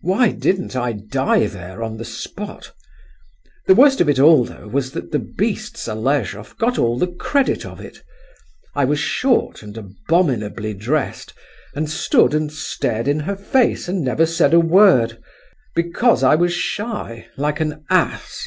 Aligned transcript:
Why 0.00 0.30
didn't 0.32 0.74
I 0.74 0.92
die 0.92 1.46
there 1.46 1.82
on 1.82 1.98
the 1.98 2.04
spot? 2.06 2.72
The 3.66 3.74
worst 3.74 4.00
of 4.00 4.08
it 4.08 4.18
all 4.18 4.44
was, 4.44 4.90
though, 4.92 5.00
that 5.02 5.12
the 5.12 5.18
beast 5.18 5.76
Zaleshoff 5.76 6.56
got 6.56 6.78
all 6.78 6.98
the 6.98 7.08
credit 7.08 7.66
of 7.66 7.78
it! 7.78 8.02
I 8.74 8.86
was 8.86 8.98
short 8.98 9.62
and 9.62 9.76
abominably 9.76 10.72
dressed, 10.72 11.34
and 11.74 11.90
stood 11.90 12.32
and 12.32 12.50
stared 12.50 13.06
in 13.06 13.20
her 13.20 13.36
face 13.36 13.86
and 13.86 14.02
never 14.02 14.24
said 14.24 14.54
a 14.54 14.60
word, 14.60 15.22
because 15.74 16.22
I 16.22 16.36
was 16.36 16.54
shy, 16.54 17.26
like 17.36 17.60
an 17.60 17.84
ass! 17.90 18.42